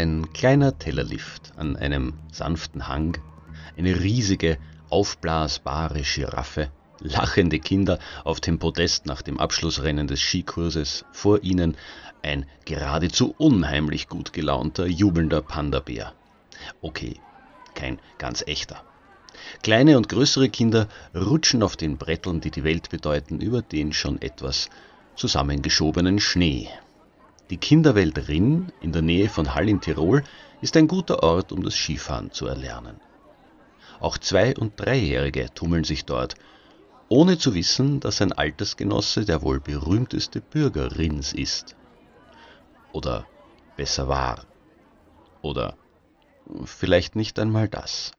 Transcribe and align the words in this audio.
Ein 0.00 0.32
kleiner 0.32 0.78
Tellerlift 0.78 1.54
an 1.56 1.74
einem 1.74 2.12
sanften 2.30 2.86
Hang, 2.86 3.18
eine 3.76 3.98
riesige, 3.98 4.56
aufblasbare 4.90 6.02
Giraffe, 6.02 6.70
lachende 7.00 7.58
Kinder 7.58 7.98
auf 8.22 8.40
dem 8.40 8.60
Podest 8.60 9.06
nach 9.06 9.22
dem 9.22 9.40
Abschlussrennen 9.40 10.06
des 10.06 10.20
Skikurses, 10.20 11.04
vor 11.10 11.42
ihnen 11.42 11.76
ein 12.22 12.46
geradezu 12.64 13.34
unheimlich 13.38 14.06
gut 14.06 14.32
gelaunter, 14.32 14.86
jubelnder 14.86 15.42
Panda-Bär. 15.42 16.14
Okay, 16.80 17.16
kein 17.74 17.98
ganz 18.18 18.44
echter. 18.46 18.84
Kleine 19.64 19.96
und 19.96 20.08
größere 20.08 20.48
Kinder 20.48 20.86
rutschen 21.12 21.64
auf 21.64 21.76
den 21.76 21.98
Bretteln, 21.98 22.40
die 22.40 22.52
die 22.52 22.62
Welt 22.62 22.88
bedeuten, 22.90 23.40
über 23.40 23.62
den 23.62 23.92
schon 23.92 24.22
etwas 24.22 24.70
zusammengeschobenen 25.16 26.20
Schnee. 26.20 26.68
Die 27.50 27.56
Kinderwelt 27.56 28.28
Rinn 28.28 28.72
in 28.82 28.92
der 28.92 29.00
Nähe 29.02 29.28
von 29.30 29.54
Hall 29.54 29.68
in 29.68 29.80
Tirol 29.80 30.22
ist 30.60 30.76
ein 30.76 30.86
guter 30.86 31.22
Ort, 31.22 31.50
um 31.50 31.62
das 31.62 31.74
Skifahren 31.74 32.30
zu 32.30 32.46
erlernen. 32.46 33.00
Auch 34.00 34.18
Zwei- 34.18 34.54
und 34.56 34.78
Dreijährige 34.78 35.48
tummeln 35.54 35.84
sich 35.84 36.04
dort, 36.04 36.34
ohne 37.08 37.38
zu 37.38 37.54
wissen, 37.54 38.00
dass 38.00 38.20
ein 38.20 38.32
Altersgenosse 38.32 39.24
der 39.24 39.40
wohl 39.42 39.60
berühmteste 39.60 40.42
Bürger 40.42 40.98
Rinns 40.98 41.32
ist. 41.32 41.74
Oder 42.92 43.26
besser 43.76 44.08
war. 44.08 44.44
Oder 45.40 45.76
vielleicht 46.64 47.16
nicht 47.16 47.38
einmal 47.38 47.68
das. 47.68 48.12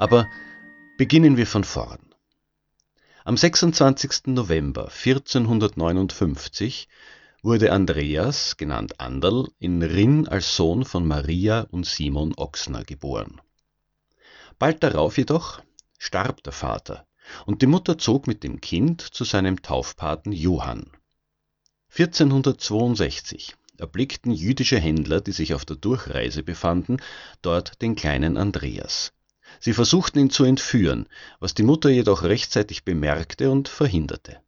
Aber 0.00 0.30
beginnen 0.96 1.36
wir 1.36 1.46
von 1.46 1.62
vorn. 1.62 2.14
Am 3.22 3.36
26. 3.36 4.28
November 4.28 4.84
1459 4.84 6.88
wurde 7.42 7.70
Andreas, 7.70 8.56
genannt 8.56 8.98
Anderl, 8.98 9.48
in 9.58 9.82
Rinn 9.82 10.26
als 10.26 10.56
Sohn 10.56 10.86
von 10.86 11.06
Maria 11.06 11.66
und 11.70 11.84
Simon 11.84 12.32
Oxner 12.38 12.82
geboren. 12.84 13.42
Bald 14.58 14.82
darauf 14.82 15.18
jedoch 15.18 15.60
starb 15.98 16.42
der 16.44 16.54
Vater 16.54 17.06
und 17.44 17.60
die 17.60 17.66
Mutter 17.66 17.98
zog 17.98 18.26
mit 18.26 18.42
dem 18.42 18.62
Kind 18.62 19.02
zu 19.02 19.24
seinem 19.24 19.60
Taufpaten 19.60 20.32
Johann. 20.32 20.92
1462 21.90 23.54
erblickten 23.76 24.32
jüdische 24.32 24.78
Händler, 24.78 25.20
die 25.20 25.32
sich 25.32 25.52
auf 25.52 25.66
der 25.66 25.76
Durchreise 25.76 26.42
befanden, 26.42 27.02
dort 27.42 27.82
den 27.82 27.96
kleinen 27.96 28.38
Andreas. 28.38 29.12
Sie 29.58 29.72
versuchten 29.72 30.18
ihn 30.18 30.30
zu 30.30 30.44
entführen, 30.44 31.06
was 31.38 31.54
die 31.54 31.62
Mutter 31.62 31.90
jedoch 31.90 32.22
rechtzeitig 32.22 32.84
bemerkte 32.84 33.50
und 33.50 33.68
verhinderte. 33.68 34.40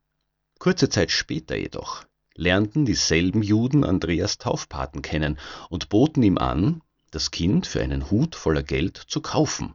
Kurze 0.59 0.89
Zeit 0.89 1.11
später 1.11 1.57
jedoch 1.57 2.05
lernten 2.35 2.85
dieselben 2.85 3.43
Juden 3.43 3.85
Andreas 3.85 4.39
Taufpaten 4.39 5.03
kennen 5.03 5.39
und 5.69 5.89
boten 5.89 6.23
ihm 6.23 6.39
an, 6.39 6.83
das 7.11 7.31
Kind 7.31 7.67
für 7.67 7.83
einen 7.83 8.11
Hut 8.11 8.35
voller 8.35 8.63
Geld 8.63 8.97
zu 8.97 9.21
kaufen. 9.21 9.75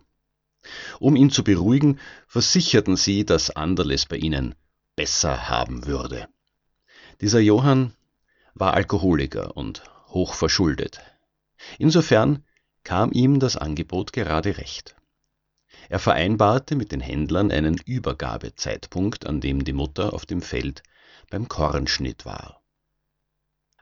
Um 1.00 1.16
ihn 1.16 1.30
zu 1.30 1.44
beruhigen, 1.44 2.00
versicherten 2.28 2.96
sie, 2.98 3.26
dass 3.26 3.52
Anderl 3.52 3.92
es 3.92 4.06
bei 4.06 4.18
ihnen 4.18 4.56
besser 4.96 5.50
haben 5.50 5.86
würde. 5.86 6.28
Dieser 7.22 7.40
Johann 7.40 7.94
war 8.54 8.74
Alkoholiker 8.74 9.56
und 9.56 9.84
hoch 10.08 10.34
verschuldet. 10.34 11.00
Insofern 11.78 12.44
kam 12.84 13.12
ihm 13.12 13.40
das 13.40 13.56
Angebot 13.56 14.14
gerade 14.14 14.58
recht. 14.58 14.97
Er 15.90 16.00
vereinbarte 16.00 16.76
mit 16.76 16.92
den 16.92 17.00
Händlern 17.00 17.52
einen 17.52 17.78
Übergabezeitpunkt, 17.86 19.26
an 19.26 19.40
dem 19.40 19.64
die 19.64 19.74
Mutter 19.74 20.14
auf 20.14 20.26
dem 20.26 20.42
Feld 20.42 20.84
beim 21.30 21.48
Kornschnitt 21.48 22.26
war. 22.26 22.62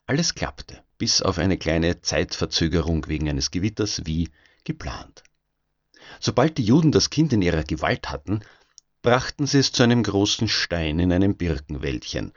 Alles 0.05 0.35
klappte, 0.35 0.83
bis 0.97 1.21
auf 1.21 1.39
eine 1.39 1.57
kleine 1.57 2.01
Zeitverzögerung 2.01 3.07
wegen 3.07 3.27
eines 3.27 3.49
Gewitters 3.49 4.05
wie 4.05 4.29
geplant. 4.63 5.23
Sobald 6.19 6.57
die 6.59 6.63
Juden 6.63 6.91
das 6.91 7.09
Kind 7.09 7.33
in 7.33 7.41
ihrer 7.41 7.63
Gewalt 7.63 8.11
hatten, 8.11 8.41
brachten 9.01 9.47
sie 9.47 9.59
es 9.59 9.71
zu 9.71 9.83
einem 9.83 10.03
großen 10.03 10.47
Stein 10.47 10.99
in 10.99 11.11
einem 11.11 11.35
Birkenwäldchen, 11.35 12.33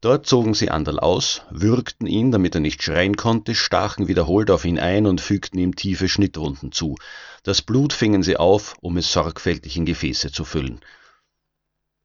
Dort 0.00 0.26
zogen 0.26 0.54
sie 0.54 0.70
Anderl 0.70 1.00
aus, 1.00 1.42
würgten 1.50 2.06
ihn, 2.06 2.30
damit 2.30 2.54
er 2.54 2.60
nicht 2.60 2.82
schreien 2.82 3.16
konnte, 3.16 3.56
stachen 3.56 4.06
wiederholt 4.06 4.50
auf 4.50 4.64
ihn 4.64 4.78
ein 4.78 5.06
und 5.06 5.20
fügten 5.20 5.58
ihm 5.58 5.74
tiefe 5.74 6.08
Schnittwunden 6.08 6.70
zu. 6.70 6.94
Das 7.42 7.62
Blut 7.62 7.92
fingen 7.92 8.22
sie 8.22 8.36
auf, 8.36 8.76
um 8.80 8.96
es 8.96 9.12
sorgfältig 9.12 9.76
in 9.76 9.86
Gefäße 9.86 10.30
zu 10.30 10.44
füllen. 10.44 10.80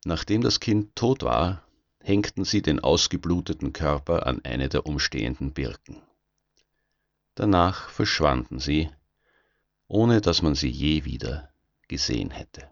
Nachdem 0.05 0.41
das 0.41 0.59
Kind 0.59 0.95
tot 0.95 1.21
war, 1.21 1.61
hängten 1.99 2.45
sie 2.45 2.63
den 2.63 2.79
ausgebluteten 2.79 3.73
Körper 3.73 4.25
an 4.25 4.41
eine 4.43 4.69
der 4.69 4.87
umstehenden 4.87 5.53
Birken. 5.53 6.01
Danach 7.35 7.89
verschwanden 7.89 8.59
sie, 8.59 8.89
ohne 9.87 10.19
dass 10.19 10.41
man 10.41 10.55
sie 10.55 10.69
je 10.69 11.05
wieder 11.05 11.49
gesehen 11.87 12.31
hätte. 12.31 12.67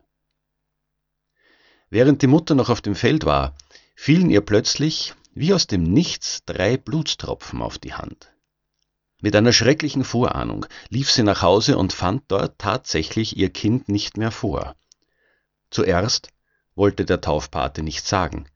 Während 1.89 2.21
die 2.21 2.27
Mutter 2.27 2.55
noch 2.55 2.69
auf 2.69 2.81
dem 2.81 2.95
Feld 2.95 3.25
war, 3.25 3.55
fielen 4.03 4.31
ihr 4.31 4.41
plötzlich, 4.41 5.13
wie 5.35 5.53
aus 5.53 5.67
dem 5.67 5.83
Nichts, 5.83 6.43
drei 6.47 6.75
Blutstropfen 6.75 7.61
auf 7.61 7.77
die 7.77 7.93
Hand. 7.93 8.31
Mit 9.21 9.35
einer 9.35 9.53
schrecklichen 9.53 10.03
Vorahnung 10.03 10.65
lief 10.89 11.11
sie 11.11 11.21
nach 11.21 11.43
Hause 11.43 11.77
und 11.77 11.93
fand 11.93 12.23
dort 12.29 12.57
tatsächlich 12.57 13.37
ihr 13.37 13.51
Kind 13.51 13.89
nicht 13.89 14.17
mehr 14.17 14.31
vor. 14.31 14.75
Zuerst 15.69 16.29
wollte 16.73 17.05
der 17.05 17.21
Taufpate 17.21 17.83
nichts 17.83 18.09
sagen, 18.09 18.47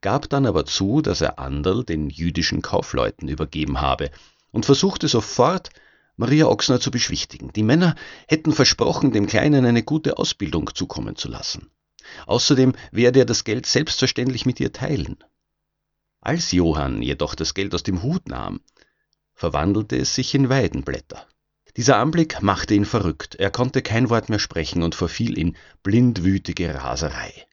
gab 0.00 0.28
dann 0.28 0.46
aber 0.46 0.64
zu, 0.64 1.00
dass 1.00 1.20
er 1.22 1.40
Anderl 1.40 1.82
den 1.82 2.08
jüdischen 2.08 2.62
Kaufleuten 2.62 3.26
übergeben 3.26 3.80
habe 3.80 4.12
und 4.52 4.64
versuchte 4.64 5.08
sofort, 5.08 5.70
Maria 6.16 6.46
Ochsner 6.46 6.78
zu 6.78 6.92
beschwichtigen. 6.92 7.52
Die 7.52 7.64
Männer 7.64 7.96
hätten 8.28 8.52
versprochen, 8.52 9.10
dem 9.10 9.26
Kleinen 9.26 9.64
eine 9.64 9.82
gute 9.82 10.18
Ausbildung 10.18 10.72
zukommen 10.72 11.16
zu 11.16 11.26
lassen. 11.26 11.72
Außerdem 12.26 12.74
werde 12.90 13.20
er 13.20 13.24
das 13.24 13.44
Geld 13.44 13.66
selbstverständlich 13.66 14.46
mit 14.46 14.60
ihr 14.60 14.72
teilen. 14.72 15.16
Als 16.20 16.52
Johann 16.52 17.02
jedoch 17.02 17.34
das 17.34 17.54
Geld 17.54 17.74
aus 17.74 17.82
dem 17.82 18.02
Hut 18.02 18.28
nahm, 18.28 18.60
verwandelte 19.34 19.96
es 19.96 20.14
sich 20.14 20.34
in 20.34 20.48
Weidenblätter. 20.48 21.26
Dieser 21.76 21.96
Anblick 21.96 22.40
machte 22.40 22.74
ihn 22.74 22.84
verrückt, 22.84 23.34
er 23.34 23.50
konnte 23.50 23.82
kein 23.82 24.08
Wort 24.08 24.28
mehr 24.28 24.38
sprechen 24.38 24.82
und 24.82 24.94
verfiel 24.94 25.36
in 25.36 25.56
blindwütige 25.82 26.72
Raserei. 26.74 27.46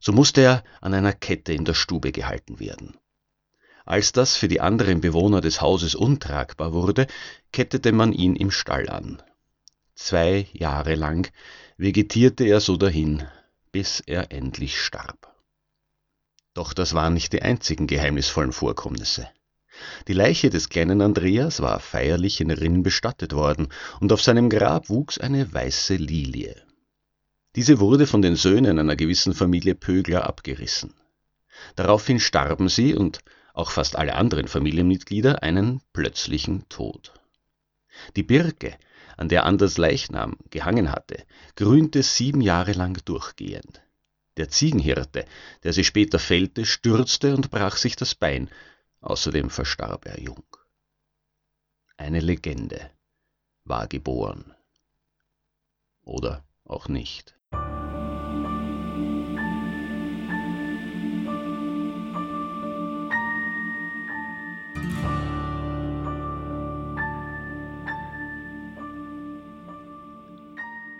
So 0.00 0.12
musste 0.12 0.42
er 0.42 0.64
an 0.80 0.94
einer 0.94 1.12
Kette 1.12 1.52
in 1.52 1.64
der 1.64 1.74
Stube 1.74 2.12
gehalten 2.12 2.60
werden. 2.60 2.96
Als 3.84 4.12
das 4.12 4.36
für 4.36 4.48
die 4.48 4.60
anderen 4.60 5.00
Bewohner 5.00 5.40
des 5.40 5.62
Hauses 5.62 5.94
untragbar 5.94 6.74
wurde, 6.74 7.06
kettete 7.52 7.92
man 7.92 8.12
ihn 8.12 8.36
im 8.36 8.50
Stall 8.50 8.90
an. 8.90 9.22
Zwei 9.94 10.46
Jahre 10.52 10.94
lang 10.94 11.32
vegetierte 11.78 12.44
er 12.44 12.60
so 12.60 12.76
dahin, 12.76 13.26
bis 13.72 14.00
er 14.00 14.32
endlich 14.32 14.80
starb. 14.80 15.34
Doch 16.54 16.72
das 16.72 16.94
waren 16.94 17.14
nicht 17.14 17.32
die 17.32 17.42
einzigen 17.42 17.86
geheimnisvollen 17.86 18.52
Vorkommnisse. 18.52 19.28
Die 20.08 20.12
Leiche 20.12 20.50
des 20.50 20.68
kleinen 20.68 21.00
Andreas 21.02 21.60
war 21.60 21.78
feierlich 21.78 22.40
in 22.40 22.50
Rinn 22.50 22.82
bestattet 22.82 23.32
worden, 23.32 23.68
und 24.00 24.12
auf 24.12 24.22
seinem 24.22 24.50
Grab 24.50 24.88
wuchs 24.88 25.18
eine 25.18 25.52
weiße 25.52 25.94
Lilie. 25.94 26.56
Diese 27.54 27.78
wurde 27.80 28.06
von 28.06 28.22
den 28.22 28.36
Söhnen 28.36 28.78
einer 28.78 28.96
gewissen 28.96 29.34
Familie 29.34 29.74
Pögler 29.74 30.26
abgerissen. 30.26 30.94
Daraufhin 31.76 32.20
starben 32.20 32.68
sie 32.68 32.94
und 32.94 33.20
auch 33.54 33.70
fast 33.70 33.96
alle 33.96 34.14
anderen 34.14 34.48
Familienmitglieder 34.48 35.42
einen 35.42 35.80
plötzlichen 35.92 36.68
Tod. 36.68 37.12
Die 38.16 38.22
Birke, 38.22 38.76
an 39.18 39.28
der 39.28 39.44
Anders 39.44 39.78
Leichnam 39.78 40.36
gehangen 40.50 40.92
hatte, 40.92 41.26
grünte 41.56 42.02
sieben 42.02 42.40
Jahre 42.40 42.72
lang 42.72 43.04
durchgehend. 43.04 43.82
Der 44.36 44.48
Ziegenhirte, 44.48 45.24
der 45.64 45.72
sie 45.72 45.84
später 45.84 46.20
fällte, 46.20 46.64
stürzte 46.64 47.34
und 47.34 47.50
brach 47.50 47.76
sich 47.76 47.96
das 47.96 48.14
Bein, 48.14 48.48
außerdem 49.00 49.50
verstarb 49.50 50.06
er 50.06 50.20
jung. 50.20 50.44
Eine 51.96 52.20
Legende 52.20 52.90
war 53.64 53.88
geboren. 53.88 54.54
Oder 56.02 56.44
auch 56.64 56.88
nicht. 56.88 57.37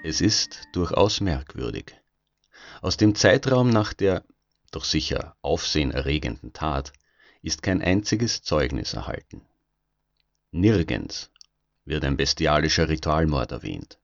Es 0.08 0.22
ist 0.22 0.62
durchaus 0.72 1.20
merkwürdig. 1.20 1.94
Aus 2.80 2.96
dem 2.96 3.14
Zeitraum 3.14 3.68
nach 3.68 3.92
der 3.92 4.24
doch 4.70 4.84
sicher 4.84 5.36
aufsehenerregenden 5.42 6.54
Tat 6.54 6.94
ist 7.42 7.62
kein 7.62 7.82
einziges 7.82 8.40
Zeugnis 8.40 8.94
erhalten. 8.94 9.42
Nirgends 10.50 11.30
wird 11.84 12.06
ein 12.06 12.16
bestialischer 12.16 12.88
Ritualmord 12.88 13.52
erwähnt. 13.52 13.98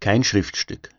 Kein 0.00 0.24
Schriftstück, 0.24 0.90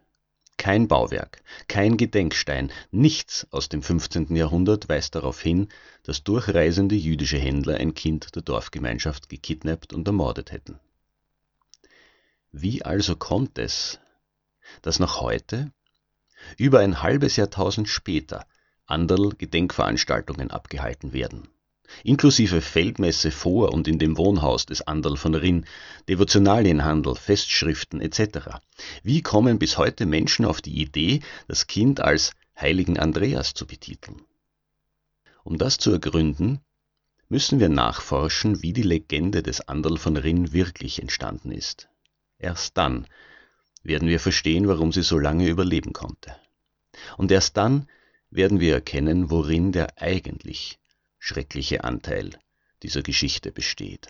kein 0.55 0.87
Bauwerk, 0.87 1.43
kein 1.67 1.97
Gedenkstein, 1.97 2.71
nichts 2.89 3.45
aus 3.51 3.67
dem 3.67 3.83
15. 3.83 4.33
Jahrhundert 4.33 4.87
weist 4.87 5.13
darauf 5.13 5.41
hin, 5.41 5.67
dass 6.03 6.23
durchreisende 6.23 6.95
jüdische 6.95 7.37
Händler 7.37 7.75
ein 7.75 7.95
Kind 7.95 8.33
der 8.33 8.43
Dorfgemeinschaft 8.43 9.27
gekidnappt 9.27 9.91
und 9.91 10.07
ermordet 10.07 10.53
hätten. 10.53 10.79
Wie 12.53 12.85
also 12.85 13.17
kommt 13.17 13.57
es, 13.57 13.99
dass 14.81 14.99
noch 14.99 15.21
heute, 15.21 15.71
über 16.57 16.79
ein 16.79 17.01
halbes 17.01 17.35
Jahrtausend 17.35 17.89
später, 17.89 18.45
Anderl 18.85 19.31
Gedenkveranstaltungen 19.37 20.51
abgehalten 20.51 21.13
werden, 21.13 21.47
inklusive 22.03 22.61
Feldmesse 22.61 23.31
vor 23.31 23.73
und 23.73 23.87
in 23.87 23.99
dem 23.99 24.17
Wohnhaus 24.17 24.65
des 24.65 24.81
Anderl 24.81 25.17
von 25.17 25.35
Rinn, 25.35 25.65
Devotionalienhandel, 26.09 27.15
Festschriften 27.15 28.01
etc. 28.01 28.59
Wie 29.03 29.21
kommen 29.21 29.59
bis 29.59 29.77
heute 29.77 30.05
Menschen 30.05 30.45
auf 30.45 30.61
die 30.61 30.81
Idee, 30.81 31.21
das 31.47 31.67
Kind 31.67 31.99
als 31.99 32.31
heiligen 32.59 32.99
Andreas 32.99 33.53
zu 33.53 33.65
betiteln? 33.65 34.21
Um 35.43 35.57
das 35.57 35.77
zu 35.77 35.91
ergründen, 35.91 36.59
müssen 37.29 37.59
wir 37.59 37.69
nachforschen, 37.69 38.61
wie 38.61 38.73
die 38.73 38.83
Legende 38.83 39.41
des 39.41 39.67
Anderl 39.67 39.97
von 39.97 40.17
Rinn 40.17 40.51
wirklich 40.51 41.01
entstanden 41.01 41.51
ist. 41.51 41.87
Erst 42.37 42.77
dann 42.77 43.07
werden 43.83 44.07
wir 44.07 44.19
verstehen, 44.19 44.67
warum 44.67 44.91
sie 44.91 45.03
so 45.03 45.17
lange 45.17 45.47
überleben 45.47 45.93
konnte. 45.93 46.35
Und 47.17 47.31
erst 47.31 47.57
dann 47.57 47.87
werden 48.29 48.59
wir 48.59 48.73
erkennen, 48.73 49.29
worin 49.29 49.71
der 49.71 50.01
eigentlich 50.01 50.79
schreckliche 51.19 51.83
Anteil 51.83 52.31
dieser 52.83 53.01
Geschichte 53.01 53.51
besteht. 53.51 54.07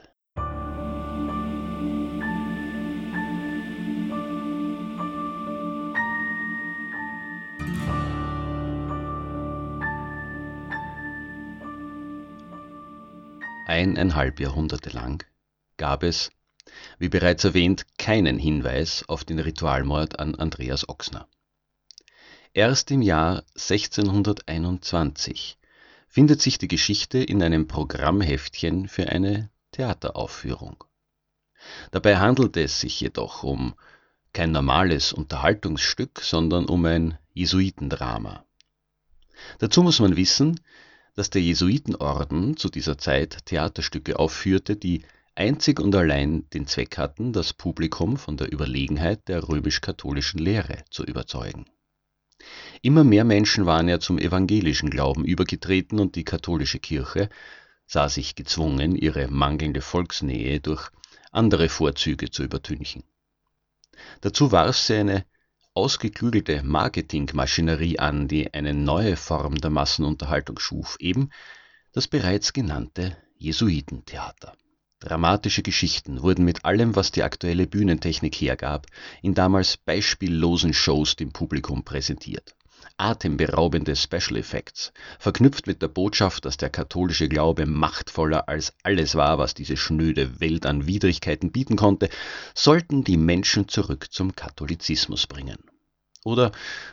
Eineinhalb 13.68 14.42
Jahrhunderte 14.42 14.90
lang 14.90 15.24
gab 15.78 16.04
es 16.04 16.30
wie 17.00 17.10
bereits 17.10 17.44
erwähnt, 17.44 17.86
keinen 17.98 18.38
Hinweis 18.38 19.04
auf 19.08 19.24
den 19.24 19.40
Ritualmord 19.40 20.20
an 20.20 20.36
Andreas 20.36 20.88
Oxner. 20.88 21.28
Erst 22.54 22.92
im 22.92 23.02
Jahr 23.02 23.44
1621 23.56 25.58
findet 26.08 26.42
sich 26.42 26.58
die 26.58 26.68
Geschichte 26.68 27.20
in 27.20 27.42
einem 27.42 27.68
Programmheftchen 27.68 28.90
für 28.90 29.08
eine 29.08 29.50
Theateraufführung. 29.72 30.84
Dabei 31.92 32.18
handelt 32.18 32.58
es 32.58 32.82
sich 32.82 33.00
jedoch 33.00 33.44
um 33.44 33.76
kein 34.34 34.52
normales 34.52 35.14
Unterhaltungsstück, 35.14 36.20
sondern 36.22 36.66
um 36.66 36.84
ein 36.86 37.18
Jesuitendrama. 37.34 38.46
Dazu 39.60 39.84
muss 39.84 40.00
man 40.00 40.18
wissen, 40.18 40.60
dass 41.16 41.30
der 41.30 41.42
Jesuitenorden 41.42 42.58
zu 42.58 42.70
dieser 42.70 42.98
Zeit 42.98 43.46
Theaterstücke 43.46 44.20
aufführte, 44.20 44.76
die 44.76 45.04
einzig 45.36 45.80
und 45.80 45.96
allein 45.96 46.50
den 46.50 46.68
Zweck 46.68 46.98
hatten, 46.98 47.34
das 47.34 47.54
Publikum 47.54 48.18
von 48.18 48.38
der 48.38 48.52
Überlegenheit 48.52 49.28
der 49.28 49.48
römisch-katholischen 49.48 50.40
Lehre 50.40 50.84
zu 50.90 51.04
überzeugen. 51.04 51.66
Immer 52.82 53.04
mehr 53.04 53.24
Menschen 53.24 53.66
waren 53.66 53.88
ja 53.88 54.00
zum 54.00 54.18
evangelischen 54.18 54.90
Glauben 54.90 55.24
übergetreten 55.24 56.00
und 56.00 56.16
die 56.16 56.24
katholische 56.24 56.80
Kirche 56.80 57.30
sah 57.86 58.10
sich 58.10 58.36
gezwungen, 58.36 58.96
ihre 58.96 59.28
mangelnde 59.28 59.82
Volksnähe 59.82 60.60
durch 60.60 60.90
andere 61.32 61.70
Vorzüge 61.70 62.32
zu 62.32 62.44
übertünchen. 62.44 63.04
Dazu 64.22 64.52
warf 64.52 64.78
sie 64.78 64.96
eine 64.96 65.26
ausgeklügelte 65.74 66.64
Marketingmaschinerie 66.64 68.00
an, 68.00 68.28
die 68.28 68.54
eine 68.54 68.74
neue 68.74 69.16
Form 69.16 69.56
der 69.56 69.70
Massenunterhaltung 69.70 70.60
schuf, 70.60 70.98
eben 71.00 71.30
das 71.94 72.08
bereits 72.08 72.54
genannte 72.54 73.18
Jesuitentheater. 73.38 74.56
Dramatische 75.02 75.64
Geschichten 75.64 76.22
wurden 76.22 76.46
mit 76.46 76.64
allem, 76.64 76.96
was 76.96 77.12
die 77.12 77.24
aktuelle 77.24 77.66
Bühnentechnik 77.66 78.36
hergab, 78.36 78.86
in 79.24 79.34
damals 79.34 79.76
beispiellosen 79.76 80.76
Shows 80.76 81.16
dem 81.16 81.32
Publikum 81.32 81.84
präsentiert. 81.84 82.56
Atemberaubende 82.98 83.96
Special 83.96 84.38
Effects, 84.38 84.94
verknüpft 85.18 85.66
mit 85.66 85.82
der 85.82 85.88
Botschaft, 85.88 86.46
dass 86.46 86.58
der 86.58 86.70
katholische 86.70 87.28
Glaube 87.28 87.66
machtvoller 87.66 88.48
als 88.48 88.74
alles 88.84 89.16
war, 89.16 89.40
was 89.40 89.56
diese 89.56 89.76
schnöde 89.76 90.40
Welt 90.40 90.68
an 90.68 90.86
Widrigkeiten 90.86 91.52
bieten 91.52 91.78
konnte, 91.78 92.10
sollten 92.54 93.04
die 93.04 93.18
Menschen 93.18 93.68
zurück 93.68 94.12
zum 94.12 94.36
Katholizismus 94.36 95.26
bringen. 95.26 95.58
Oder 96.24 96.52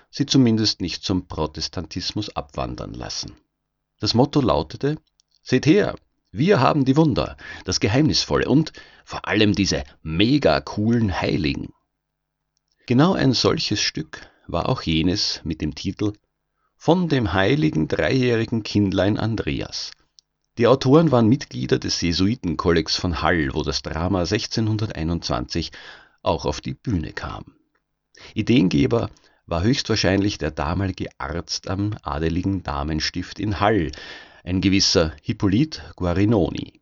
sie 0.09 0.25
zumindest 0.25 0.81
nicht 0.81 1.05
zum 1.05 1.29
Protestantismus 1.29 2.35
abwandern 2.35 2.95
lassen. 2.95 3.37
Das 4.01 4.15
Motto 4.15 4.41
lautete, 4.41 4.97
Seht 5.43 5.67
her, 5.67 5.95
wir 6.31 6.61
haben 6.61 6.85
die 6.85 6.97
Wunder, 6.97 7.37
das 7.65 7.81
Geheimnisvolle 7.81 8.49
und 8.49 8.73
vor 9.05 9.27
allem 9.27 9.55
diese 9.55 9.85
mega 10.03 10.61
coolen 10.61 11.21
Heiligen. 11.21 11.73
Genau 12.87 13.15
ein 13.15 13.33
solches 13.33 13.81
Stück 13.81 14.29
war 14.47 14.69
auch 14.69 14.83
jenes 14.83 15.41
mit 15.45 15.61
dem 15.61 15.75
Titel 15.75 16.13
Von 16.77 17.09
dem 17.09 17.33
heiligen 17.33 17.89
dreijährigen 17.89 18.63
Kindlein 18.63 19.19
Andreas. 19.19 19.91
Die 20.59 20.67
Autoren 20.67 21.11
waren 21.13 21.29
Mitglieder 21.29 21.79
des 21.79 22.01
Jesuitenkollegs 22.01 22.97
von 22.97 23.23
Hall, 23.23 23.51
wo 23.55 23.63
das 23.63 23.83
Drama 23.83 24.21
1621 24.21 25.71
auch 26.23 26.45
auf 26.45 26.61
die 26.61 26.75
Bühne 26.75 27.13
kam. 27.13 27.45
Ideengeber 28.35 29.11
war 29.47 29.63
höchstwahrscheinlich 29.63 30.37
der 30.37 30.51
damalige 30.51 31.09
Arzt 31.17 31.69
am 31.69 31.97
adeligen 32.03 32.63
Damenstift 32.63 33.39
in 33.39 33.61
Hall, 33.61 33.93
ein 34.49 34.63
gewisser 34.63 35.13
Hippolyt 35.21 35.83
Guarinoni. 35.95 36.81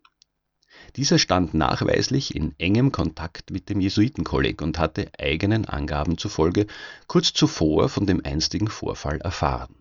Dieser 0.94 1.18
stand 1.18 1.52
nachweislich 1.52 2.37
in 2.37 2.54
engem 2.58 2.92
Kontakt 2.92 3.50
mit 3.50 3.68
dem 3.68 3.80
Jesuitenkolleg 3.80 4.62
und 4.62 4.78
hatte 4.78 5.11
eigenen 5.18 5.64
Angaben 5.64 6.16
zufolge 6.16 6.68
kurz 7.08 7.32
zuvor 7.32 7.88
von 7.88 8.06
dem 8.06 8.25
einstigen 8.25 8.68
Vorfall 8.68 9.20
erfahren. 9.20 9.75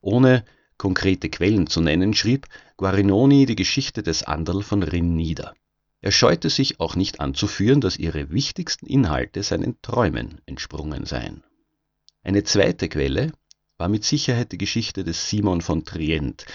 Ohne 0.00 0.46
konkrete 0.78 1.28
Quellen 1.28 1.66
zu 1.66 1.82
nennen, 1.82 2.14
schrieb 2.14 2.46
Guarinoni 2.78 3.44
die 3.44 3.56
Geschichte 3.56 4.02
des 4.02 4.22
Anderl 4.22 4.62
von 4.62 4.82
Rinn 4.82 5.14
nieder. 5.14 5.52
Er 6.00 6.12
scheute 6.12 6.48
sich 6.48 6.80
auch 6.80 6.96
nicht 6.96 7.20
anzuführen, 7.20 7.82
dass 7.82 7.98
ihre 7.98 8.30
wichtigsten 8.30 8.86
Inhalte 8.86 9.42
seinen 9.42 9.76
Träumen 9.82 10.40
entsprungen 10.46 11.04
seien. 11.04 11.44
Eine 12.22 12.42
zweite 12.44 12.88
Quelle 12.88 13.32
war 13.76 13.90
mit 13.90 14.02
Sicherheit 14.04 14.52
die 14.52 14.58
Geschichte 14.58 15.04
des 15.04 15.28
Simon 15.28 15.60
von 15.60 15.84
Trient, 15.84 16.46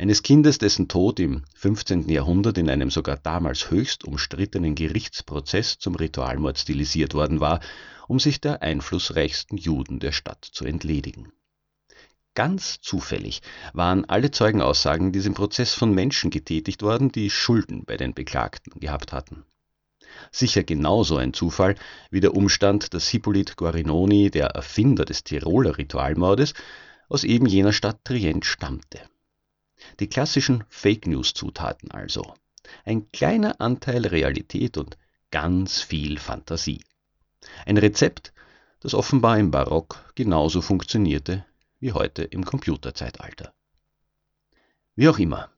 eines 0.00 0.22
Kindes, 0.22 0.56
dessen 0.56 0.88
Tod 0.88 1.20
im 1.20 1.42
15. 1.56 2.08
Jahrhundert 2.08 2.56
in 2.56 2.70
einem 2.70 2.90
sogar 2.90 3.18
damals 3.18 3.70
höchst 3.70 4.04
umstrittenen 4.04 4.74
Gerichtsprozess 4.74 5.78
zum 5.78 5.94
Ritualmord 5.94 6.58
stilisiert 6.58 7.12
worden 7.12 7.40
war, 7.40 7.60
um 8.08 8.18
sich 8.18 8.40
der 8.40 8.62
einflussreichsten 8.62 9.58
Juden 9.58 10.00
der 10.00 10.12
Stadt 10.12 10.42
zu 10.42 10.64
entledigen. 10.64 11.32
Ganz 12.34 12.80
zufällig 12.80 13.42
waren 13.74 14.06
alle 14.06 14.30
Zeugenaussagen 14.30 15.08
in 15.08 15.12
diesem 15.12 15.34
Prozess 15.34 15.74
von 15.74 15.94
Menschen 15.94 16.30
getätigt 16.30 16.80
worden, 16.80 17.12
die 17.12 17.28
Schulden 17.28 17.84
bei 17.84 17.98
den 17.98 18.14
Beklagten 18.14 18.80
gehabt 18.80 19.12
hatten. 19.12 19.44
Sicher 20.32 20.64
genauso 20.64 21.18
ein 21.18 21.34
Zufall 21.34 21.74
wie 22.10 22.20
der 22.20 22.34
Umstand, 22.34 22.94
dass 22.94 23.08
Hippolyt 23.08 23.58
Guarinoni, 23.58 24.30
der 24.30 24.46
Erfinder 24.46 25.04
des 25.04 25.24
Tiroler 25.24 25.76
Ritualmordes, 25.76 26.54
aus 27.10 27.22
eben 27.22 27.44
jener 27.44 27.74
Stadt 27.74 28.02
Trient 28.02 28.46
stammte. 28.46 29.00
Die 29.98 30.08
klassischen 30.08 30.64
Fake 30.68 31.06
News 31.06 31.34
Zutaten 31.34 31.90
also. 31.90 32.34
Ein 32.84 33.10
kleiner 33.10 33.60
Anteil 33.60 34.06
Realität 34.06 34.78
und 34.78 34.96
ganz 35.30 35.80
viel 35.82 36.18
Fantasie. 36.18 36.82
Ein 37.66 37.78
Rezept, 37.78 38.32
das 38.80 38.94
offenbar 38.94 39.38
im 39.38 39.50
Barock 39.50 40.12
genauso 40.14 40.62
funktionierte 40.62 41.44
wie 41.80 41.92
heute 41.92 42.22
im 42.22 42.44
Computerzeitalter. 42.44 43.52
Wie 44.94 45.08
auch 45.08 45.18
immer. 45.18 45.50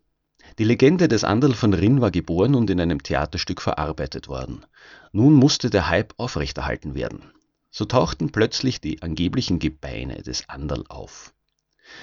Die 0.59 0.65
Legende 0.65 1.09
des 1.09 1.25
Anderl 1.25 1.55
von 1.55 1.73
Rinn 1.73 2.01
war 2.01 2.11
geboren 2.11 2.55
und 2.55 2.71
in 2.71 2.81
einem 2.81 3.03
Theaterstück 3.03 3.61
verarbeitet 3.61 4.29
worden. 4.29 4.65
Nun 5.13 5.35
musste 5.35 5.71
der 5.71 5.89
Hype 5.89 6.15
aufrechterhalten 6.19 6.95
werden. 6.95 7.33
So 7.71 7.85
tauchten 7.87 8.31
plötzlich 8.31 8.81
die 8.81 9.03
angeblichen 9.03 9.59
Gebeine 9.59 10.23
des 10.23 10.49
Anderl 10.49 10.85
auf. 10.89 11.33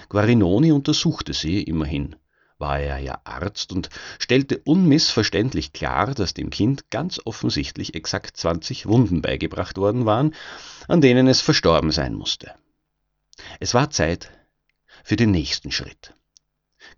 Guarinoni 0.10 0.72
untersuchte 0.72 1.34
sie 1.34 1.62
immerhin, 1.62 2.16
war 2.58 2.80
er 2.80 2.98
ja 2.98 3.22
Arzt 3.24 3.72
und 3.72 3.90
stellte 4.20 4.60
unmissverständlich 4.66 5.72
klar, 5.72 6.14
dass 6.14 6.34
dem 6.34 6.50
Kind 6.50 6.90
ganz 6.90 7.22
offensichtlich 7.24 7.96
exakt 7.96 8.36
20 8.36 8.88
Wunden 8.88 9.22
beigebracht 9.22 9.78
worden 9.78 10.06
waren, 10.06 10.36
an 10.88 11.02
denen 11.02 11.28
es 11.28 11.42
verstorben 11.42 11.92
sein 11.92 12.16
musste. 12.16 12.54
Es 13.60 13.74
war 13.74 13.92
Zeit 13.92 14.32
für 15.04 15.16
den 15.16 15.32
nächsten 15.32 15.72
Schritt. 15.72 16.14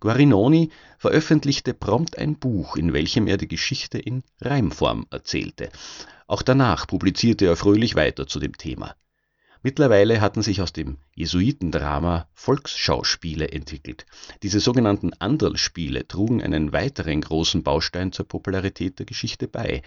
Guarinoni 0.00 0.70
veröffentlichte 0.98 1.74
prompt 1.74 2.18
ein 2.18 2.38
Buch, 2.38 2.76
in 2.76 2.92
welchem 2.92 3.26
er 3.26 3.36
die 3.36 3.48
Geschichte 3.48 3.98
in 3.98 4.24
Reimform 4.40 5.06
erzählte. 5.10 5.70
Auch 6.26 6.42
danach 6.42 6.86
publizierte 6.86 7.46
er 7.46 7.56
fröhlich 7.56 7.94
weiter 7.94 8.26
zu 8.26 8.40
dem 8.40 8.56
Thema. 8.56 8.96
Mittlerweile 9.62 10.20
hatten 10.20 10.42
sich 10.42 10.60
aus 10.60 10.72
dem 10.72 10.98
Jesuitendrama 11.14 12.28
Volksschauspiele 12.34 13.48
entwickelt. 13.48 14.06
Diese 14.42 14.58
sogenannten 14.58 15.12
Anderlspiele 15.14 16.08
trugen 16.08 16.42
einen 16.42 16.72
weiteren 16.72 17.20
großen 17.20 17.62
Baustein 17.62 18.10
zur 18.10 18.26
Popularität 18.26 18.98
der 18.98 19.06
Geschichte 19.06 19.46
bei. 19.46 19.82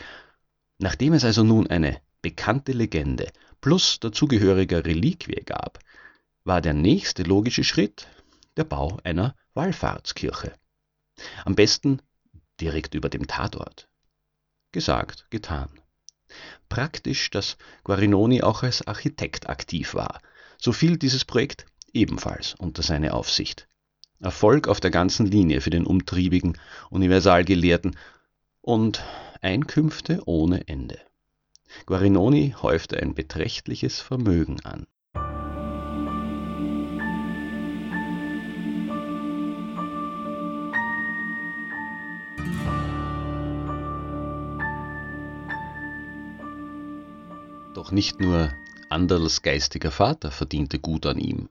Nachdem 0.77 1.13
es 1.13 1.25
also 1.25 1.43
nun 1.43 1.67
eine 1.67 1.99
bekannte 2.21 2.71
Legende 2.71 3.31
plus 3.59 3.99
dazugehöriger 3.99 4.85
Reliquie 4.85 5.43
gab, 5.45 5.79
war 6.45 6.61
der 6.61 6.73
nächste 6.73 7.23
logische 7.23 7.63
Schritt 7.63 8.07
der 8.55 8.63
Bau 8.63 8.97
einer 9.03 9.35
Wallfahrtskirche. 9.55 10.53
Am 11.43 11.55
besten 11.55 12.01
direkt 12.61 12.95
über 12.95 13.09
dem 13.09 13.27
Tatort. 13.27 13.89
Gesagt, 14.71 15.27
getan. 15.29 15.69
Praktisch, 16.69 17.29
dass 17.29 17.57
Guarinoni 17.83 18.41
auch 18.41 18.63
als 18.63 18.85
Architekt 18.87 19.49
aktiv 19.49 19.93
war. 19.93 20.21
So 20.57 20.71
fiel 20.71 20.97
dieses 20.97 21.25
Projekt 21.25 21.65
ebenfalls 21.93 22.55
unter 22.55 22.83
seine 22.83 23.13
Aufsicht. 23.13 23.67
Erfolg 24.19 24.67
auf 24.67 24.79
der 24.79 24.91
ganzen 24.91 25.25
Linie 25.25 25.61
für 25.61 25.69
den 25.69 25.85
umtriebigen 25.85 26.57
Universalgelehrten 26.89 27.97
und 28.61 29.03
Einkünfte 29.41 30.21
ohne 30.25 30.67
Ende. 30.67 30.99
Guarinoni 31.85 32.55
häufte 32.61 32.97
ein 32.97 33.13
beträchtliches 33.13 33.99
Vermögen 33.99 34.59
an. 34.63 34.87
Doch 47.85 47.91
nicht 47.91 48.19
nur 48.19 48.51
Anderls 48.89 49.43
geistiger 49.43 49.91
Vater 49.91 50.31
verdiente 50.31 50.79
gut 50.79 51.05
an 51.05 51.19
ihm. 51.19 51.49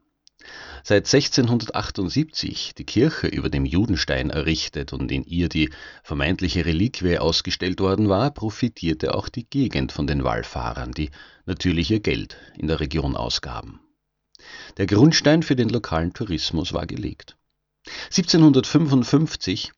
Seit 0.82 1.06
1678 1.06 2.74
die 2.74 2.82
Kirche 2.84 3.28
über 3.28 3.48
dem 3.48 3.64
Judenstein 3.64 4.30
errichtet 4.30 4.92
und 4.92 5.12
in 5.12 5.22
ihr 5.22 5.48
die 5.48 5.70
vermeintliche 6.02 6.66
Reliquie 6.66 7.18
ausgestellt 7.18 7.78
worden 7.78 8.08
war, 8.08 8.32
profitierte 8.32 9.14
auch 9.14 9.28
die 9.28 9.48
Gegend 9.48 9.92
von 9.92 10.08
den 10.08 10.24
Wallfahrern, 10.24 10.90
die 10.90 11.10
natürlich 11.46 11.92
ihr 11.92 12.00
Geld 12.00 12.36
in 12.58 12.66
der 12.66 12.80
Region 12.80 13.14
ausgaben. 13.14 13.78
Der 14.76 14.86
Grundstein 14.86 15.44
für 15.44 15.54
den 15.54 15.68
lokalen 15.68 16.14
Tourismus 16.14 16.72
war 16.72 16.88
gelegt. 16.88 17.36
1755 18.06 19.70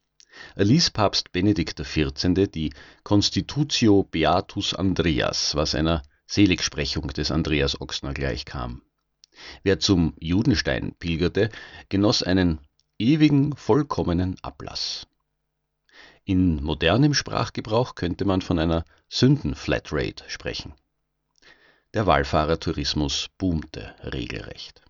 erließ 0.54 0.88
Papst 0.92 1.32
Benedikt 1.32 1.82
XIV. 1.82 2.48
die 2.48 2.72
Constitutio 3.02 4.04
Beatus 4.04 4.72
Andreas, 4.72 5.54
was 5.54 5.74
einer 5.74 6.02
Seligsprechung 6.26 7.08
des 7.08 7.30
Andreas 7.30 7.80
Oxner 7.80 8.14
gleichkam. 8.14 8.82
Wer 9.62 9.80
zum 9.80 10.14
Judenstein 10.18 10.94
pilgerte, 10.98 11.50
genoss 11.88 12.22
einen 12.22 12.60
ewigen, 12.98 13.54
vollkommenen 13.54 14.36
Ablass. 14.42 15.06
In 16.24 16.62
modernem 16.62 17.14
Sprachgebrauch 17.14 17.94
könnte 17.94 18.24
man 18.24 18.42
von 18.42 18.58
einer 18.58 18.84
Sündenflatrate 19.08 20.24
sprechen. 20.28 20.74
Der 21.94 22.06
Wallfahrertourismus 22.06 23.28
boomte 23.38 23.94
regelrecht. 24.02 24.82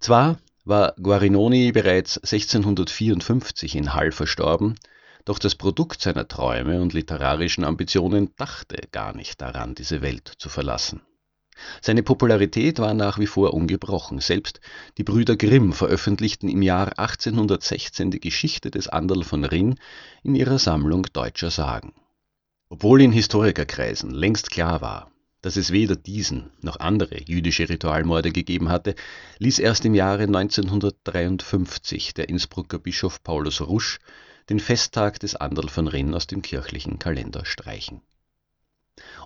Zwar 0.00 0.38
war 0.64 0.94
Guarinoni 1.00 1.70
bereits 1.72 2.16
1654 2.18 3.76
in 3.76 3.94
Hall 3.94 4.10
verstorben, 4.10 4.76
doch 5.26 5.38
das 5.38 5.56
Produkt 5.56 6.00
seiner 6.00 6.26
Träume 6.26 6.80
und 6.80 6.94
literarischen 6.94 7.64
Ambitionen 7.64 8.30
dachte 8.36 8.78
gar 8.92 9.14
nicht 9.14 9.42
daran, 9.42 9.74
diese 9.74 10.00
Welt 10.00 10.32
zu 10.38 10.48
verlassen. 10.48 11.02
Seine 11.80 12.02
Popularität 12.02 12.78
war 12.78 12.94
nach 12.94 13.18
wie 13.18 13.26
vor 13.26 13.52
ungebrochen. 13.52 14.20
Selbst 14.20 14.60
die 14.98 15.04
Brüder 15.04 15.36
Grimm 15.36 15.72
veröffentlichten 15.72 16.48
im 16.48 16.62
Jahr 16.62 16.98
1816 16.98 18.10
die 18.10 18.20
Geschichte 18.20 18.70
des 18.70 18.88
Anderl 18.88 19.24
von 19.24 19.44
Rinn 19.44 19.76
in 20.22 20.34
ihrer 20.34 20.58
Sammlung 20.58 21.06
deutscher 21.12 21.50
Sagen. 21.50 21.94
Obwohl 22.68 23.02
in 23.02 23.12
Historikerkreisen 23.12 24.10
längst 24.10 24.50
klar 24.50 24.80
war, 24.80 25.10
dass 25.42 25.56
es 25.56 25.72
weder 25.72 25.96
diesen 25.96 26.50
noch 26.60 26.78
andere 26.78 27.20
jüdische 27.22 27.68
Ritualmorde 27.68 28.32
gegeben 28.32 28.68
hatte, 28.68 28.94
ließ 29.38 29.58
erst 29.58 29.84
im 29.84 29.94
Jahre 29.94 30.24
1953 30.24 32.14
der 32.14 32.28
Innsbrucker 32.28 32.78
Bischof 32.78 33.22
Paulus 33.22 33.60
Rusch 33.60 33.98
den 34.48 34.60
Festtag 34.60 35.18
des 35.20 35.34
Anderl 35.36 35.68
von 35.68 35.88
Rinn 35.88 36.14
aus 36.14 36.26
dem 36.26 36.42
kirchlichen 36.42 36.98
Kalender 36.98 37.44
streichen. 37.44 38.00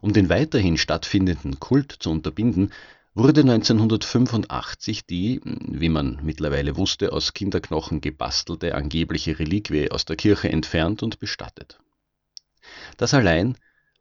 Um 0.01 0.13
den 0.13 0.29
weiterhin 0.29 0.79
stattfindenden 0.79 1.61
Kult 1.61 1.93
zu 1.99 2.11
unterbinden, 2.11 2.73
wurde 3.15 3.41
1985 3.43 5.07
die, 5.07 5.41
wie 5.45 5.89
man 5.89 6.21
mittlerweile 6.23 6.77
wusste, 6.77 7.13
aus 7.13 7.35
Kinderknochen 7.35 8.01
gebastelte 8.01 8.75
angebliche 8.75 9.39
Reliquie 9.39 9.91
aus 9.91 10.05
der 10.05 10.17
Kirche 10.17 10.49
entfernt 10.49 11.03
und 11.03 11.19
bestattet. 11.19 11.81
Das 12.97 13.15
allein 13.15 13.57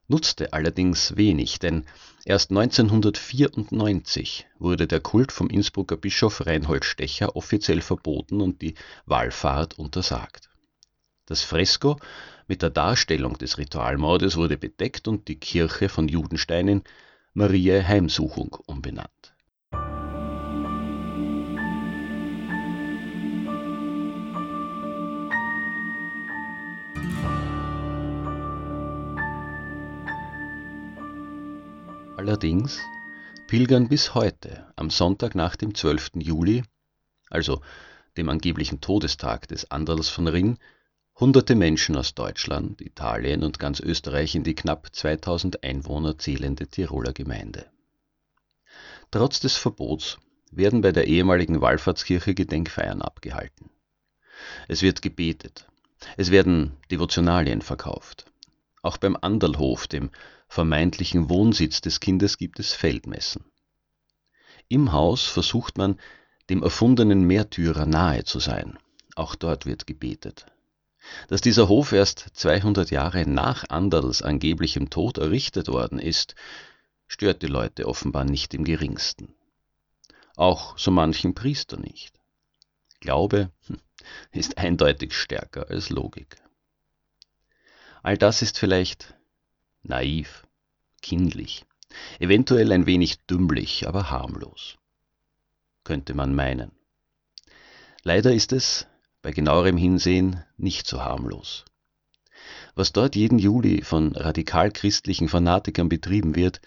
nutzte 0.08 0.54
allerdings 0.54 1.16
wenig, 1.18 1.60
denn 1.60 1.86
erst 2.26 2.52
1994 2.52 4.48
wurde 4.58 4.88
der 4.88 5.00
Kult 5.00 5.32
vom 5.32 5.50
Innsbrucker 5.50 5.98
Bischof 5.98 6.46
Reinhold 6.46 6.86
Stecher 6.86 7.36
offiziell 7.36 7.82
verboten 7.82 8.42
und 8.42 8.62
die 8.62 8.76
Wallfahrt 9.06 9.78
untersagt. 9.78 10.49
Das 11.30 11.44
Fresko 11.44 12.00
mit 12.48 12.64
der 12.64 12.72
Darstellung 12.72 13.38
des 13.38 13.60
Ritualmordes 13.60 14.36
wurde 14.36 14.58
bedeckt 14.58 15.08
und 15.08 15.28
die 15.28 15.36
Kirche 15.36 15.88
von 15.88 16.08
Judenstein 16.08 16.68
in 16.68 16.84
Mariä 17.36 17.88
Heimsuchung 17.88 18.58
umbenannt. 18.66 19.36
Allerdings 32.18 32.80
pilgern 33.46 33.88
bis 33.88 34.16
heute 34.16 34.74
am 34.76 34.90
Sonntag 34.90 35.36
nach 35.36 35.56
dem 35.56 35.76
12. 35.76 36.14
Juli, 36.16 36.64
also 37.30 37.62
dem 38.18 38.30
angeblichen 38.30 38.82
Todestag 38.82 39.48
des 39.48 39.70
Anderls 39.70 40.10
von 40.10 40.28
Ring, 40.28 40.58
Hunderte 41.20 41.54
Menschen 41.54 41.98
aus 41.98 42.16
Deutschland, 42.16 42.80
Italien 42.80 43.44
und 43.44 43.60
ganz 43.60 43.82
Österreich 43.82 44.36
in 44.36 44.46
die 44.46 44.56
knapp 44.56 44.96
2000 44.96 45.66
Einwohner 45.66 46.18
zählende 46.18 46.66
Tiroler 46.68 47.12
Gemeinde. 47.12 47.66
Trotz 49.12 49.42
des 49.42 49.58
Verbots 49.58 50.18
werden 50.50 50.80
bei 50.80 50.94
der 50.94 51.08
ehemaligen 51.08 51.60
Wallfahrtskirche 51.60 52.34
Gedenkfeiern 52.34 53.02
abgehalten. 53.02 53.70
Es 54.70 54.82
wird 54.82 55.02
gebetet, 55.02 55.68
es 56.16 56.32
werden 56.32 56.78
Devotionalien 56.90 57.62
verkauft. 57.62 58.32
Auch 58.82 58.96
beim 58.96 59.18
Anderlhof, 59.20 59.88
dem 59.88 60.12
vermeintlichen 60.48 61.30
Wohnsitz 61.30 61.82
des 61.82 62.00
Kindes, 62.00 62.38
gibt 62.38 62.62
es 62.62 62.72
Feldmessen. 62.72 63.44
Im 64.70 64.94
Haus 64.94 65.26
versucht 65.26 65.78
man, 65.78 66.00
dem 66.50 66.64
erfundenen 66.64 67.28
Märtyrer 67.28 67.86
nahe 67.86 68.24
zu 68.24 68.40
sein. 68.40 68.80
Auch 69.16 69.36
dort 69.36 69.66
wird 69.66 69.86
gebetet. 69.86 70.46
Dass 71.28 71.42
dieser 71.42 71.68
Hof 71.68 71.92
erst 71.92 72.26
200 72.34 72.92
Jahre 72.92 73.28
nach 73.28 73.66
Anderls 73.70 74.22
angeblichem 74.22 74.90
Tod 74.90 75.18
errichtet 75.18 75.68
worden 75.68 76.00
ist, 76.00 76.36
stört 77.08 77.42
die 77.42 77.48
Leute 77.48 77.88
offenbar 77.88 78.26
nicht 78.26 78.54
im 78.54 78.64
geringsten. 78.64 79.34
Auch 80.36 80.78
so 80.78 80.92
manchen 80.92 81.36
Priester 81.36 81.78
nicht. 81.78 82.20
Glaube 83.00 83.52
hm, 83.68 83.80
ist 84.32 84.58
eindeutig 84.58 85.14
stärker 85.14 85.70
als 85.70 85.90
Logik. 85.90 86.38
All 88.04 88.18
das 88.18 88.42
ist 88.42 88.58
vielleicht 88.58 89.14
naiv, 89.84 90.48
kindlich, 91.02 91.66
eventuell 92.20 92.72
ein 92.72 92.86
wenig 92.86 93.20
dümmlich, 93.26 93.88
aber 93.88 94.10
harmlos, 94.10 94.78
könnte 95.84 96.14
man 96.14 96.34
meinen. 96.34 96.72
Leider 98.04 98.34
ist 98.34 98.54
es, 98.54 98.88
bei 99.22 99.32
genauerem 99.32 99.78
Hinsehen, 99.78 100.44
nicht 100.58 100.88
so 100.88 101.04
harmlos. 101.04 101.66
Was 102.76 102.94
dort 102.94 103.16
jeden 103.16 103.40
Juli 103.40 103.82
von 103.82 104.16
radikal-christlichen 104.16 105.28
Fanatikern 105.28 105.90
betrieben 105.90 106.36
wird, 106.36 106.62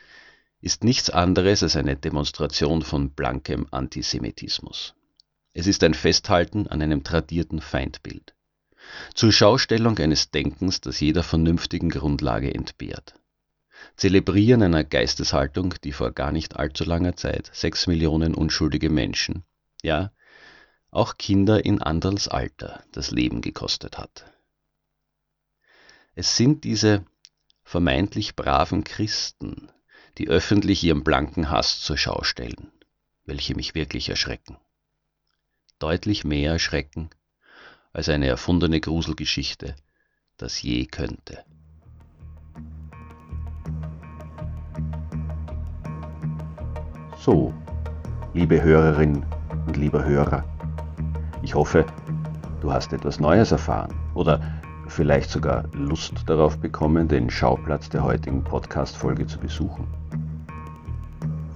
ist 0.61 0.85
nichts 0.85 1.11
anderes 1.11 1.63
als 1.63 1.77
eine 1.77 1.97
Demonstration 1.97 2.83
von 2.83 3.11
blankem 3.11 3.67
Antisemitismus. 3.71 4.95
Es 5.55 5.67
ist 5.67 5.83
ein 5.85 5.95
Festhalten 5.95 6.67
an 6.69 6.83
einem 6.83 7.05
tradierten 7.05 7.61
Feindbild. 7.61 8.35
Zur 9.15 9.33
Schaustellung 9.33 9.99
eines 9.99 10.31
Denkens, 10.31 10.81
das 10.81 11.01
jeder 11.01 11.23
vernünftigen 11.23 11.89
Grundlage 11.89 12.55
entbehrt. 12.55 13.15
Zelebrieren 13.97 14.63
einer 14.63 14.85
Geisteshaltung, 14.85 15.75
die 15.85 15.93
vor 15.93 16.13
gar 16.13 16.33
nicht 16.33 16.57
allzu 16.57 16.85
langer 16.85 17.17
Zeit 17.17 17.51
sechs 17.53 17.87
Millionen 17.87 18.35
unschuldige 18.35 18.91
Menschen, 18.91 19.45
ja, 19.83 20.13
auch 20.93 21.19
Kinder 21.19 21.65
in 21.65 21.83
Anderls 21.83 22.29
Alter 22.29 22.85
das 22.93 23.11
Leben 23.11 23.41
gekostet 23.41 23.99
hat. 23.99 24.25
Es 26.15 26.37
sind 26.37 26.63
diese 26.63 27.05
vermeintlich 27.65 28.37
braven 28.37 28.85
Christen, 28.85 29.73
die 30.19 30.29
öffentlich 30.29 30.85
ihren 30.85 31.03
blanken 31.03 31.51
Hass 31.51 31.81
zur 31.81 31.97
Schau 31.97 32.23
stellen, 32.23 32.71
welche 33.25 33.57
mich 33.57 33.75
wirklich 33.75 34.11
erschrecken. 34.11 34.59
Deutlich 35.81 36.23
mehr 36.23 36.53
erschrecken 36.53 37.11
als 37.93 38.09
eine 38.09 38.29
erfundene 38.29 38.81
Gruselgeschichte 38.81 39.75
das 40.37 40.61
je 40.61 40.87
könnte. 40.87 41.45
So, 47.19 47.55
liebe 48.35 48.61
Hörerin 48.61 49.25
und 49.67 49.77
lieber 49.77 50.05
Hörer, 50.05 50.52
ich 51.43 51.55
hoffe, 51.55 51.85
du 52.61 52.73
hast 52.73 52.93
etwas 52.93 53.19
Neues 53.21 53.53
erfahren 53.53 53.93
oder 54.15 54.41
vielleicht 54.87 55.31
sogar 55.31 55.65
Lust 55.73 56.29
darauf 56.29 56.59
bekommen, 56.59 57.09
den 57.09 57.29
Schauplatz 57.31 57.89
der 57.89 58.05
heutigen 58.05 58.43
Podcast-Folge 58.45 59.27
zu 59.27 59.39
besuchen. 59.39 59.87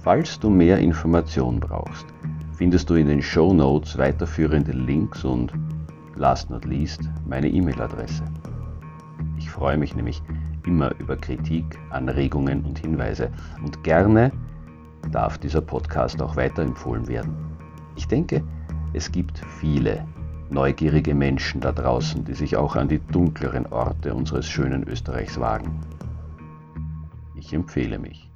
Falls 0.03 0.39
du 0.39 0.49
mehr 0.49 0.79
Informationen 0.79 1.59
brauchst, 1.59 2.05
findest 2.53 2.89
du 2.89 2.95
in 2.95 3.07
den 3.07 3.21
Show 3.21 3.53
Notes 3.53 3.97
weiterführende 3.97 4.71
Links 4.71 5.23
und, 5.23 5.53
last 6.15 6.49
not 6.49 6.65
least, 6.65 7.01
meine 7.25 7.47
E-Mail-Adresse. 7.47 8.23
Ich 9.37 9.49
freue 9.49 9.77
mich 9.77 9.95
nämlich 9.95 10.21
immer 10.65 10.91
über 10.99 11.15
Kritik, 11.15 11.65
Anregungen 11.91 12.63
und 12.65 12.79
Hinweise 12.79 13.31
und 13.63 13.83
gerne 13.83 14.31
darf 15.11 15.37
dieser 15.37 15.61
Podcast 15.61 16.21
auch 16.21 16.35
weiterempfohlen 16.35 17.07
werden. 17.07 17.35
Ich 17.95 18.07
denke, 18.07 18.43
es 18.93 19.11
gibt 19.11 19.39
viele 19.59 20.05
neugierige 20.49 21.13
Menschen 21.13 21.61
da 21.61 21.71
draußen, 21.71 22.23
die 22.23 22.33
sich 22.33 22.55
auch 22.55 22.75
an 22.75 22.87
die 22.87 22.99
dunkleren 22.99 23.65
Orte 23.67 24.13
unseres 24.13 24.47
schönen 24.47 24.87
Österreichs 24.87 25.39
wagen. 25.39 25.79
Ich 27.35 27.53
empfehle 27.53 27.99
mich. 27.99 28.26